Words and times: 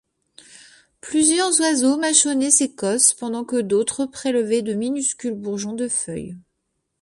Plusieurs 0.99 1.61
oiseaux 1.61 1.95
mâchonnaient 1.95 2.49
ces 2.49 2.73
cosses 2.73 3.13
pendant 3.13 3.45
que 3.45 3.61
d’autres 3.61 4.07
prélevaient 4.07 4.63
de 4.63 4.73
minuscules 4.73 5.35
bourgeons 5.35 5.73
de 5.73 5.87
feuilles. 5.87 6.39